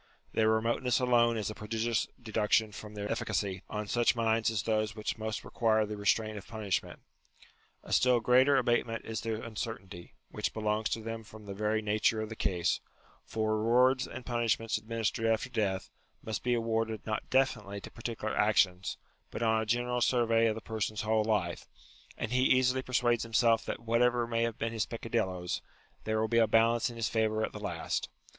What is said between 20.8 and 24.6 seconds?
whole life, and he easily per suades himself that whatever may have